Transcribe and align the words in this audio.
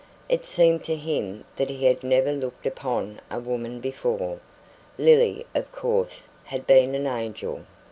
It 0.29 0.45
seemed 0.45 0.83
to 0.85 0.95
him 0.95 1.45
that 1.57 1.69
he 1.69 1.85
had 1.85 2.03
never 2.03 2.33
looked 2.33 2.65
upon 2.65 3.21
a 3.29 3.39
woman 3.39 3.79
before. 3.79 4.39
Lily, 4.97 5.45
of 5.53 5.71
course, 5.71 6.27
had 6.45 6.65
been 6.65 6.95
an 6.95 7.05
angel. 7.05 7.65